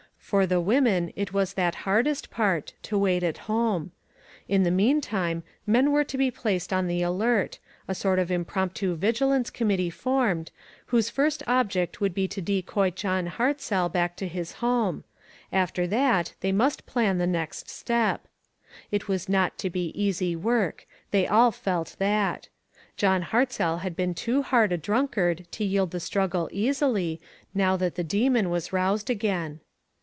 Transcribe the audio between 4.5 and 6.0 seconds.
the meantime, men